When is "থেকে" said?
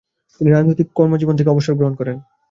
1.37-1.51